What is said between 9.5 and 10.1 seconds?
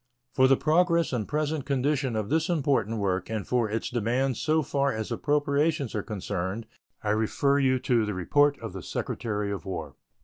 of War.